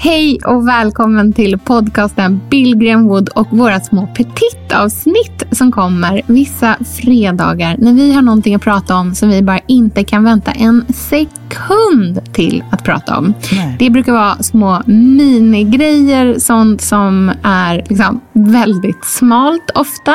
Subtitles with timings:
[0.00, 7.76] Hej och välkommen till podcasten Billgren Wood och våra små petitavsnitt som kommer vissa fredagar
[7.78, 12.32] när vi har någonting att prata om som vi bara inte kan vänta en sekund
[12.32, 13.34] till att prata om.
[13.52, 13.76] Nej.
[13.78, 20.12] Det brukar vara små minigrejer, sånt som är liksom väldigt smalt ofta.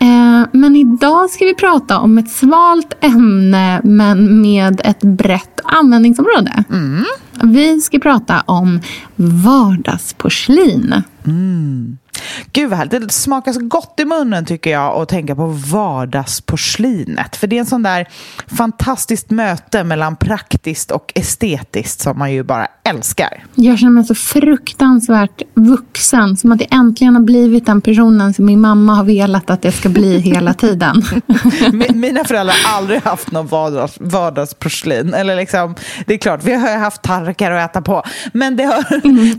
[0.00, 6.64] Eh, Men idag ska vi prata om ett svalt ämne men med ett brett användningsområde.
[7.42, 8.80] Vi ska prata om
[9.16, 11.02] vardagsporslin.
[11.26, 11.98] Mm.
[12.52, 13.00] Gud vad härligt.
[13.08, 17.36] Det smakar så gott i munnen tycker jag att tänka på vardagsporslinet.
[17.36, 18.08] För det är en sån där
[18.56, 23.44] fantastiskt möte mellan praktiskt och estetiskt som man ju bara älskar.
[23.54, 26.36] Jag känner mig så fruktansvärt vuxen.
[26.36, 29.74] Som att jag äntligen har blivit den personen som min mamma har velat att jag
[29.74, 31.02] ska bli hela tiden.
[31.72, 35.14] Mi- Mina föräldrar har aldrig haft någon vardags, vardagsporslin.
[35.14, 35.74] Eller liksom,
[36.06, 38.02] det är klart, vi har haft tallrikar att äta på.
[38.32, 38.84] Men det har,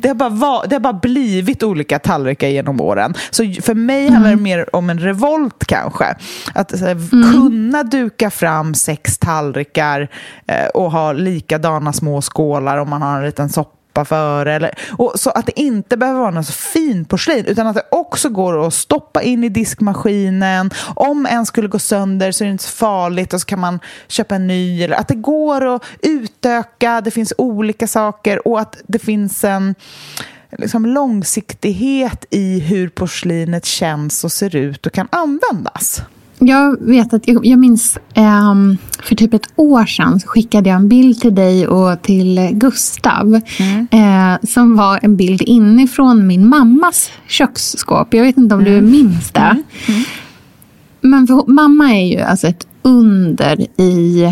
[0.01, 3.13] det har, bara, det har bara blivit olika tallrikar genom åren.
[3.31, 6.15] Så för mig handlar det mer om en revolt kanske.
[6.53, 10.09] Att här, kunna duka fram sex tallrikar
[10.47, 14.53] eh, och ha likadana små skålar om man har en liten soppa före.
[14.53, 17.83] Eller, och så att det inte behöver vara något så fin porslin utan att det
[17.91, 20.71] också går att stoppa in i diskmaskinen.
[20.95, 23.79] Om en skulle gå sönder så är det inte så farligt och så kan man
[24.07, 24.83] köpa en ny.
[24.83, 29.75] Eller att det går att utöka, det finns olika saker och att det finns en
[30.57, 36.01] liksom, långsiktighet i hur porslinet känns och ser ut och kan användas.
[36.39, 40.75] Jag vet att jag, jag minns ehm, för typ ett år sedan så skickade jag
[40.75, 43.41] en bild till dig och till Gustav.
[43.91, 48.13] Eh, som var en bild inifrån min mammas köksskåp.
[48.13, 49.63] Jag vet inte om du minns det.
[51.01, 54.23] Men för, mamma är ju alltså ett under i...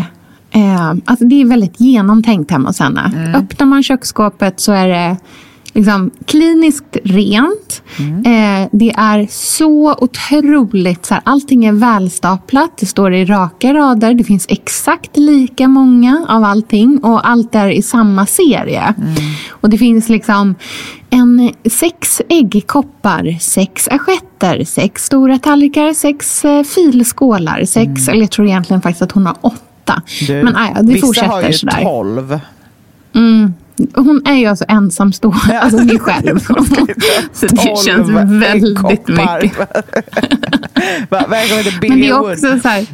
[0.50, 3.32] Eh, alltså det är väldigt genomtänkt hemma hos henne.
[3.36, 5.16] Öppnar man köksskåpet så är det
[5.72, 7.82] liksom kliniskt rent.
[8.26, 12.76] Eh, det är så otroligt, så här, allting är välstaplat.
[12.78, 14.14] Det står i raka rader.
[14.14, 18.94] Det finns exakt lika många av allting och allt är i samma serie.
[19.50, 20.54] Och det finns liksom
[21.10, 28.46] en, sex äggkoppar, sex assietter, sex stora tallrikar, sex eh, filskålar, sex, eller jag tror
[28.46, 30.02] egentligen faktiskt att hon har åtta.
[30.26, 31.82] Du, Men aj, det vissa fortsätter har ju sådär.
[31.82, 32.40] tolv.
[33.94, 36.38] Hon är ju alltså ensamstående, alltså hon är själv.
[37.32, 38.08] Så det känns
[38.42, 39.18] väldigt mycket.
[41.08, 42.38] Välkommen till Billy är Wood.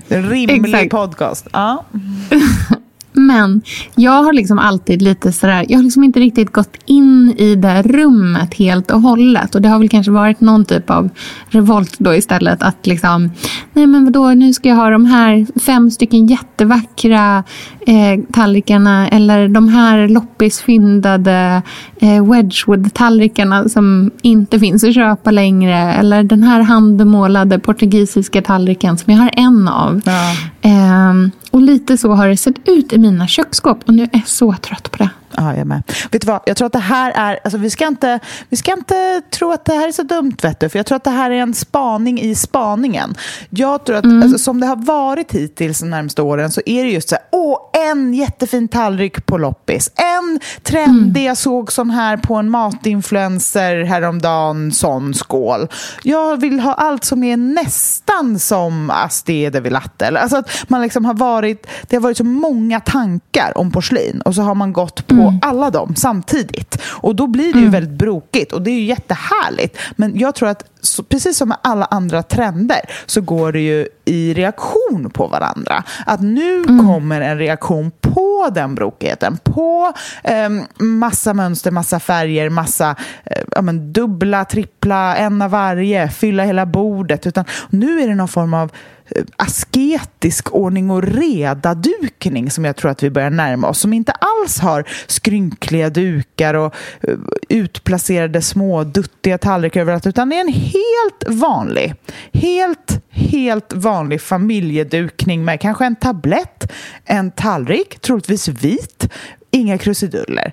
[0.09, 0.91] En rimlig exakt.
[0.91, 1.48] podcast.
[1.53, 1.84] Ja.
[3.28, 3.62] Men
[3.94, 7.83] jag har liksom alltid lite sådär, jag har liksom inte riktigt gått in i det
[7.83, 9.55] rummet helt och hållet.
[9.55, 11.09] Och det har väl kanske varit någon typ av
[11.49, 12.62] revolt då istället.
[12.62, 13.31] Att liksom,
[13.72, 17.44] nej men vadå, nu ska jag ha de här fem stycken jättevackra
[17.87, 19.09] eh, tallrikarna.
[19.09, 21.62] Eller de här loppisfyndade
[22.00, 25.93] eh, Wedgwood-tallrikarna som inte finns att köpa längre.
[25.93, 30.00] Eller den här handmålade portugisiska tallriken som jag har en av.
[30.05, 30.34] Ja.
[30.69, 33.79] Ehm, och lite så har det sett ut i mina köksskåp.
[33.87, 35.11] Och nu är jag så trött på det.
[35.38, 35.82] Ja, jag med.
[36.10, 36.41] Vet du vad?
[36.47, 37.38] Jag tror att det här är...
[37.44, 40.60] Alltså, vi, ska inte, vi ska inte tro att det här är så dumt, vet
[40.60, 40.69] du.
[40.69, 43.15] För jag tror att det här är en spaning i spaningen.
[43.50, 46.91] Jag tror att alltså, som det har varit hittills de närmaste åren så är det
[46.91, 47.59] just så här, åh,
[47.91, 49.91] en jättefin tallrik på loppis.
[49.94, 55.68] En trendig, jag såg sån här på en matinfluencer häromdagen, sån skål.
[56.03, 60.18] Jag vill ha allt som är nästan som Asti de Villatte.
[60.21, 64.34] Alltså att man liksom har varit, det har varit så många tankar om porslin och
[64.34, 66.83] så har man gått på alla dem samtidigt.
[66.84, 69.78] Och då blir det ju väldigt brokigt och det är ju jättehärligt.
[69.97, 73.89] Men jag tror att så, precis som med alla andra trender så går det ju
[74.09, 75.84] i reaktion på varandra.
[76.07, 79.93] Att nu kommer en reaktion på den brokigheten, på
[80.25, 86.45] eh, massa mönster, massa färger, massa eh, ja, men, dubbla, trippla, en av varje, fylla
[86.45, 87.27] hela bordet.
[87.27, 88.72] Utan nu är det någon form av
[89.10, 93.81] eh, asketisk ordning och reda-dukning som jag tror att vi börjar närma oss.
[93.81, 97.15] Som inte alls har skrynkliga dukar och eh,
[97.49, 100.07] utplacerade små duttiga tallrikar överallt.
[100.07, 101.95] Utan det är en helt vanlig,
[102.33, 106.72] helt, helt vanlig familjedukning med kanske en tablett,
[107.04, 109.09] en tallrik, troligtvis vit,
[109.50, 110.53] inga krusiduller.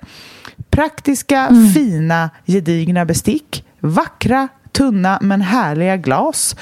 [0.69, 6.55] Praktiska, fina, gedigna bestick, vackra, tunna men härliga glas.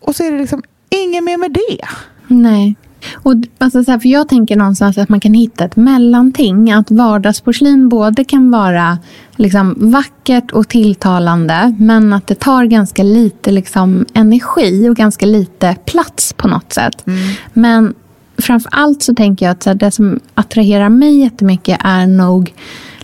[0.00, 1.86] Och så är det liksom inget mer med det.
[2.26, 2.76] Nej.
[3.14, 6.72] Och, alltså, så här, för jag tänker någonstans att man kan hitta ett mellanting.
[6.72, 8.98] Att vardagsporslin både kan vara
[9.36, 15.76] liksom, vackert och tilltalande men att det tar ganska lite liksom, energi och ganska lite
[15.84, 17.04] plats på något sätt.
[17.52, 17.94] Men
[18.38, 22.52] framför allt så tänker jag att så här, det som attraherar mig jättemycket är nog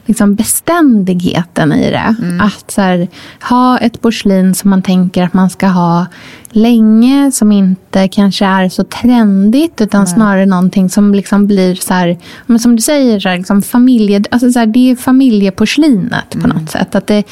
[0.06, 2.16] liksom beständigheten i det.
[2.40, 3.08] Att så här,
[3.48, 6.06] ha ett porslin som man tänker att man ska ha
[6.50, 12.18] länge, som inte kanske är så trendigt, utan snarare någonting som liksom blir så här,
[12.46, 16.48] men som du säger, så här, liksom familje, alltså så här, det är familjeporslinet på
[16.48, 16.94] något sätt.
[16.94, 17.24] Att det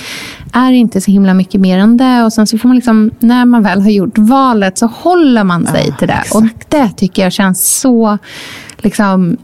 [0.53, 2.25] är inte så himla mycket mer än det.
[2.25, 5.67] Och sen så får man liksom, när man väl har gjort valet så håller man
[5.67, 6.23] sig till det.
[6.35, 8.19] Och det tycker jag känns så
[8.79, 9.37] liksom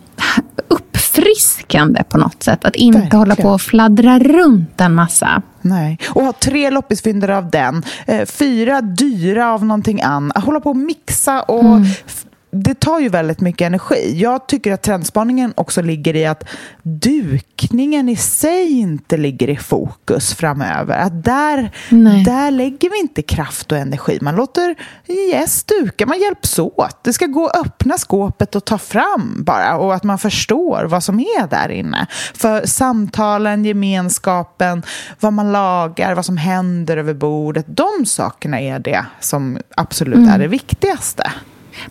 [0.68, 2.64] uppfriskande på något sätt.
[2.64, 3.18] Att inte Verkligen.
[3.18, 5.42] hålla på och fladdra runt en massa.
[5.62, 5.98] Nej.
[6.10, 10.44] Och ha tre loppisfynder av den, eh, fyra dyra av någonting annat.
[10.44, 14.12] Hålla på och mixa och f- det tar ju väldigt mycket energi.
[14.16, 16.44] Jag tycker att trendspaningen också ligger i att
[16.82, 20.98] dukningen i sig inte ligger i fokus framöver.
[20.98, 22.24] Att där, Nej.
[22.24, 24.18] där lägger vi inte kraft och energi.
[24.22, 24.74] Man låter
[25.08, 27.04] yes duka, man hjälps åt.
[27.04, 31.04] Det ska gå att öppna skåpet och ta fram bara och att man förstår vad
[31.04, 32.06] som är där inne.
[32.34, 34.82] För samtalen, gemenskapen,
[35.20, 37.64] vad man lagar, vad som händer över bordet.
[37.68, 41.32] De sakerna är det som absolut är det viktigaste.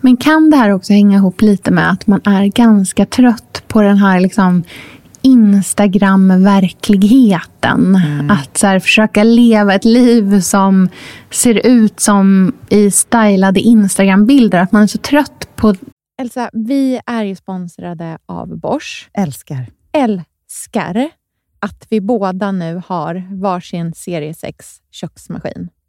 [0.01, 3.81] Men kan det här också hänga ihop lite med att man är ganska trött på
[3.81, 4.63] den här liksom
[5.21, 7.95] Instagram-verkligheten?
[8.29, 10.89] Att så här, försöka leva ett liv som
[11.29, 14.59] ser ut som i stylade Instagram-bilder.
[14.59, 15.75] Att man är så trött på...
[16.21, 19.09] Elsa, vi är ju sponsrade av Bosch.
[19.13, 19.65] Älskar.
[19.93, 21.09] Älskar
[21.59, 25.69] att vi båda nu har varsin serie 6 köksmaskin.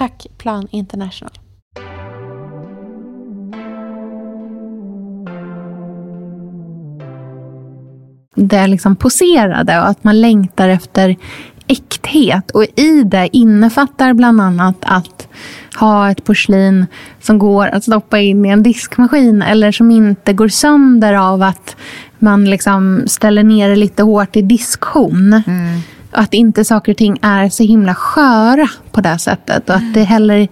[0.00, 1.30] Tack Plan International.
[8.34, 11.16] det liksom poserade och att man längtar efter
[11.66, 12.50] äkthet.
[12.50, 15.28] Och i det innefattar bland annat att
[15.80, 16.86] ha ett porslin
[17.20, 21.76] som går att stoppa in i en diskmaskin eller som inte går sönder av att
[22.18, 25.42] man liksom ställer ner det lite hårt i diskhon.
[26.10, 29.70] Att inte saker och ting är så himla sköra på det sättet.
[29.70, 30.48] Och att det heller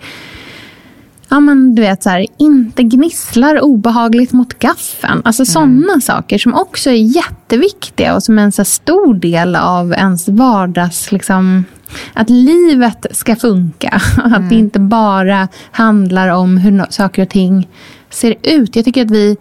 [1.29, 5.23] ja, men du vet, så här, inte gnisslar obehagligt mot gaffeln.
[5.25, 9.93] Alltså sådana saker som också är jätteviktiga och som är en så stor del av
[9.93, 11.13] ens vardags...
[11.13, 11.65] Liksom,
[12.13, 14.01] att livet ska funka.
[14.25, 17.69] Att det inte bara handlar om hur saker och ting
[18.11, 18.77] ser ut.
[18.77, 19.37] Jag tycker att vi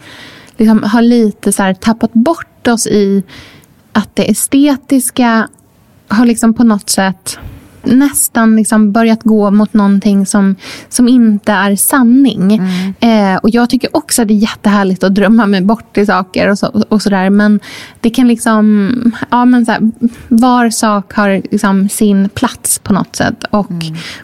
[0.58, 3.24] liksom har lite så här tappat bort oss i
[3.94, 5.48] att det estetiska
[6.08, 7.40] har liksom på något sätt
[7.88, 10.56] nästan liksom börjat gå mot någonting som,
[10.90, 12.62] som inte är sanning.
[13.00, 16.50] Eh, och Jag tycker också att det är jättehärligt att drömma mig bort i saker
[16.50, 17.30] och, så, och sådär.
[17.30, 17.60] Men
[18.02, 18.92] det kan liksom...
[19.30, 19.92] Ja, men så här,
[20.28, 23.44] var sak har liksom sin plats på något sätt.
[23.50, 23.72] Och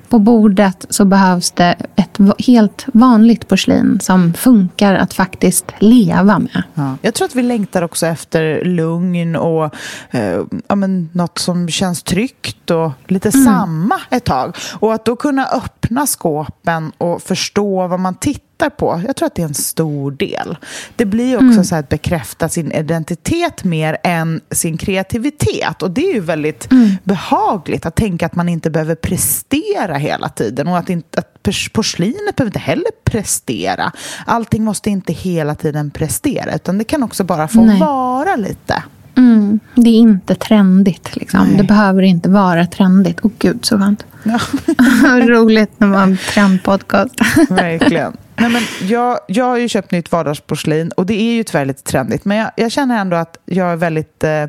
[0.10, 2.18] på bordet så behövs det ett
[2.48, 6.64] helt vanligt porslin som funkar att faktiskt leva med.
[6.74, 6.98] Ja.
[7.02, 9.76] Jag tror att vi längtar också efter lugn och
[10.12, 13.44] eh, ja, men något som känns tryggt och lite Mm.
[13.60, 14.56] Samma ett tag.
[14.80, 19.36] Och att då kunna öppna skåpen och förstå vad man tittar på, jag tror att
[19.36, 20.58] det är en stor del.
[20.96, 21.64] Det blir också Mm.
[21.64, 25.82] så att bekräfta sin identitet mer än sin kreativitet.
[25.84, 26.90] Och det är ju väldigt Mm.
[27.04, 31.44] behagligt att tänka att man inte behöver prestera hela tiden och att, inte, att
[31.74, 33.92] porslinet behöver inte heller prestera.
[34.26, 37.80] Allting måste inte hela tiden prestera, utan det kan också bara få Nej.
[37.80, 38.84] vara lite.
[39.16, 41.16] Mm, det är inte trendigt.
[41.16, 41.48] Liksom.
[41.48, 41.58] Nej.
[41.58, 43.20] Det behöver inte vara trendigt.
[43.24, 44.06] Åh gud, så skönt.
[44.24, 44.40] Ja.
[45.28, 47.16] Roligt när man trendpodcast.
[47.50, 48.18] Verkligen.
[48.36, 51.84] Nej, men jag, jag har ju köpt nytt vardagsporslin och det är ju tyvärr lite
[51.84, 52.26] trendigt.
[52.26, 54.44] Men jag, jag känner ändå att jag är väldigt eh,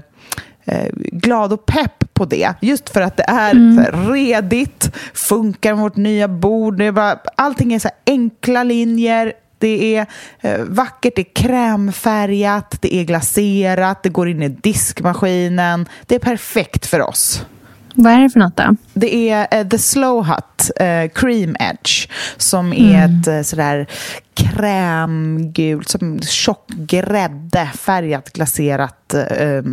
[0.64, 2.54] eh, glad och pepp på det.
[2.60, 6.78] Just för att det är här, redigt, funkar med vårt nya bord.
[6.78, 9.32] Det är bara, allting är så enkla linjer.
[9.64, 10.06] Det är
[10.40, 15.88] eh, vackert, det är krämfärgat, det är glaserat, det går in i diskmaskinen.
[16.06, 17.46] Det är perfekt för oss.
[17.94, 18.76] Vad är det för något då?
[18.92, 23.86] Det är eh, The Slow Hut eh, Cream Edge som är ett eh, sådär
[24.34, 29.14] krämgult, som tjock grädde, färgat glaserat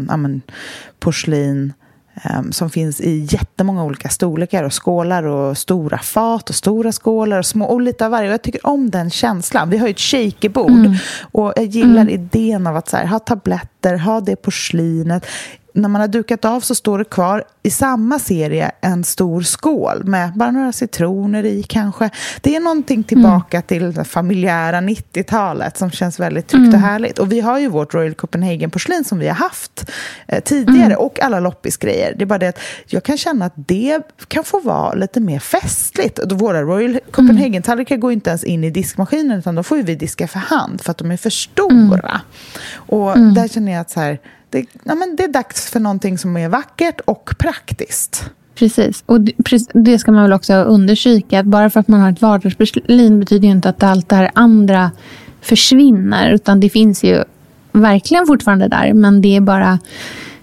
[0.08, 0.42] ja, men,
[1.00, 1.74] porslin
[2.52, 7.46] som finns i jättemånga olika storlekar och skålar och stora fat och stora skålar och
[7.46, 8.28] små och lite av varje.
[8.28, 9.70] Och jag tycker om den känslan.
[9.70, 10.96] Vi har ju ett shakerbord
[11.32, 15.26] och jag gillar idén av att så här, ha tabletter, ha det porslinet
[15.74, 20.04] när man har dukat av så står det kvar i samma serie en stor skål
[20.04, 22.10] med bara några citroner i kanske.
[22.42, 27.20] Det är någonting tillbaka till det familjära 90-talet som känns väldigt tryggt och härligt.
[27.20, 29.92] Och vi har ju vårt Royal Copenhagen-porslin som vi har haft
[30.28, 32.14] eh, tidigare och alla loppisgrejer.
[32.18, 35.40] Det är bara det att jag kan känna att det kan få vara lite mer
[35.40, 36.20] festligt.
[36.32, 40.40] Våra Royal Copenhagen-tallrikar går inte ens in i diskmaskinen utan då får vi diska för
[40.40, 42.22] hand för att de är för stora.
[42.74, 44.20] Och där känner jag att så här,
[44.52, 48.30] det, ja, men det är dags för någonting som är vackert och praktiskt.
[48.56, 49.04] Precis.
[49.06, 49.22] Och
[49.74, 51.40] det, ska man väl också undersöka.
[51.40, 54.32] Att bara för att man har ett vardagsporslin betyder ju inte att allt det här
[54.34, 54.92] andra
[55.42, 56.32] försvinner.
[56.32, 57.24] Utan det finns ju
[57.72, 58.94] verkligen fortfarande där.
[58.94, 59.80] Men det är bara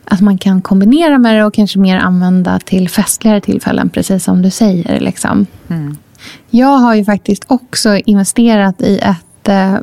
[0.05, 3.91] att man kan kombinera med det och kanske mer använda till festligare tillfällen.
[3.91, 5.01] Precis som du säger.
[5.01, 5.47] Liksom.
[6.51, 9.28] Jag har ju faktiskt också investerat i ett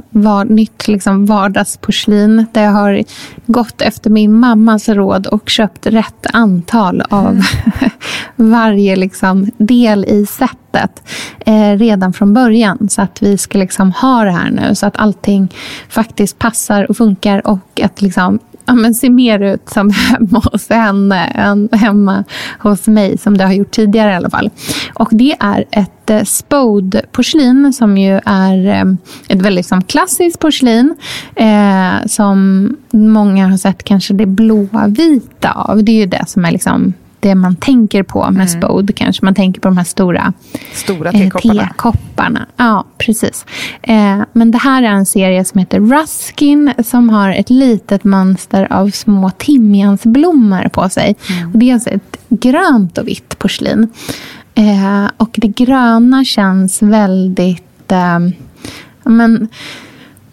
[0.10, 2.46] var, nytt liksom, vardagsporslin.
[2.52, 3.04] Där jag har
[3.46, 7.42] gått efter min mammas råd och köpt rätt antal av
[8.36, 11.04] varje liksom, del i sättet.
[11.46, 12.90] Eh, redan från början.
[12.90, 14.76] Så att vi ska liksom, ha det här nu.
[14.76, 15.54] Så att allting
[15.90, 17.48] faktiskt passar och funkar.
[17.48, 22.24] Och att liksom, ja, men ser mer ut som hemma hos henne än hemma
[22.60, 24.50] hos mig, som det har gjort tidigare i alla fall.
[24.94, 28.94] Och det är ett eh, Spode-porslin som ju är eh,
[29.28, 30.96] ett väldigt som klassiskt porslin
[31.36, 35.84] eh, som många har sett kanske det blåvita av.
[35.84, 36.94] Det är ju det som är liksom
[37.26, 39.26] det man tänker på med Spode kanske.
[39.26, 40.34] Man tänker på de här stora
[40.74, 41.68] Stora eh, tekopparna.
[41.68, 42.46] tekopparna.
[42.58, 43.46] Ja, precis.
[43.82, 48.74] Eh, men det här är en serie som heter Ruskin som har ett litet mönster
[48.74, 51.16] av små timjansblommor på sig.
[51.54, 53.90] Och det är alltså ett grönt och vitt porslin.
[54.56, 57.92] Eh, och det gröna känns väldigt...
[57.92, 58.20] Eh,
[59.04, 59.48] men,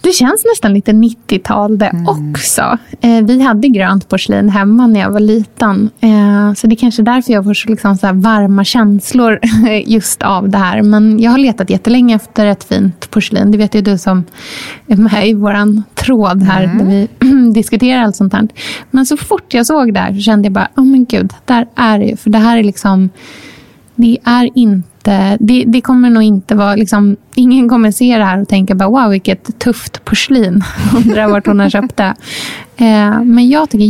[0.03, 2.79] det känns nästan lite 90-tal det också.
[3.01, 5.91] Eh, vi hade grönt porslin hemma när jag var liten.
[6.01, 9.38] Eh, så det är kanske därför jag får så, liksom, så här varma känslor
[9.87, 10.83] just av det här.
[10.83, 13.51] Men jag har letat jättelänge efter ett fint porslin.
[13.51, 14.25] Det vet ju du som
[14.87, 17.09] är med i vår tråd här där vi
[17.55, 18.49] diskuterar allt sånt här.
[18.91, 21.67] Men så fort jag såg det här så kände jag bara, oh men gud, där
[21.75, 22.17] är det ju.
[22.17, 23.11] För det här är liksom
[24.03, 28.41] det är inte, det, det kommer nog inte vara, liksom, ingen kommer se det här
[28.41, 30.65] och tänka bara wow vilket tufft porslin.
[30.97, 32.15] Undrar vart hon har köpt det.
[32.77, 33.85] Eh, men jag tycker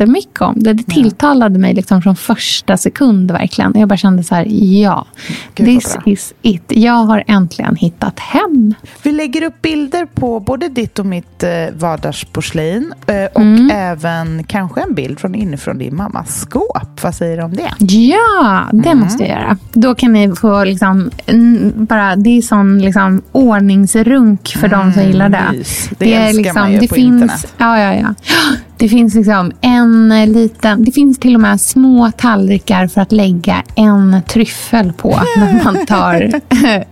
[0.00, 0.72] jättemycket om det.
[0.72, 3.72] Det tilltalade mig liksom från första sekund verkligen.
[3.76, 5.06] Jag bara kände så här, ja,
[5.54, 6.62] Gud, this is it.
[6.68, 8.74] Jag har äntligen hittat hem.
[9.02, 13.70] Vi lägger upp bilder på både ditt och mitt eh, vardagsporslin eh, och Mm.
[13.72, 17.02] även kanske en bild från inifrån din mammas skåp.
[17.02, 17.70] Vad säger du om det?
[17.94, 19.58] Ja, det måste jag göra.
[19.72, 25.02] Då kan ni få liksom, mm, bara, det är sån liksom, ordningsrunk för de som
[25.02, 25.44] gillar det.
[25.98, 27.54] Det älskar man ju det finns, internet.
[27.58, 28.14] Ja, ja, ja.
[28.80, 33.62] Det finns liksom en liten, det finns till och med små tallrikar för att lägga
[33.76, 36.40] en tryffel på när man tar,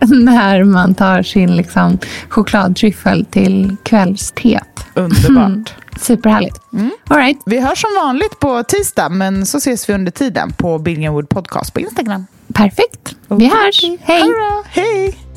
[0.23, 1.97] när man tar sin liksom,
[2.29, 4.85] chokladtryffel till kvällsteet.
[4.93, 5.73] Underbart.
[6.01, 6.61] Superhärligt.
[6.73, 6.91] Mm.
[7.07, 7.37] All right.
[7.45, 11.73] Vi hörs som vanligt på tisdag, men så ses vi under tiden på Billingwood Podcast
[11.73, 12.25] på Instagram.
[12.53, 13.15] Perfekt.
[13.27, 13.83] Vi hörs.
[14.01, 14.23] Hej.
[14.69, 15.28] Hej!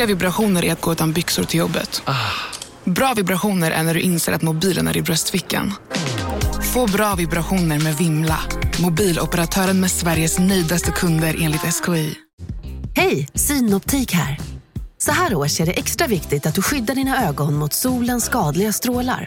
[0.00, 2.02] Dåliga vibrationer är att gå utan byxor till jobbet.
[2.84, 5.72] Bra vibrationer är när du inser att mobilen är i bröstfickan.
[6.74, 8.38] Få bra vibrationer med Vimla.
[8.82, 12.14] Mobiloperatören med Sveriges nöjdaste kunder enligt SKI.
[12.96, 14.38] Hej, Synoptik här.
[14.98, 18.72] Så här års är det extra viktigt att du skyddar dina ögon mot solens skadliga
[18.72, 19.26] strålar.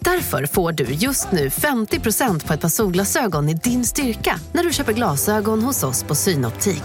[0.00, 4.72] Därför får du just nu 50% på ett par solglasögon i din styrka när du
[4.72, 6.84] köper glasögon hos oss på Synoptik.